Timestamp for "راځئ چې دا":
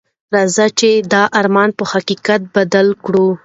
0.33-1.23